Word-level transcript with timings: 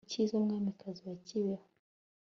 icyiza, 0.05 0.35
mwamikazi 0.43 1.01
wa 1.09 1.15
kibeho 1.25 1.65